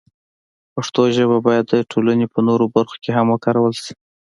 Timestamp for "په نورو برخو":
2.33-2.95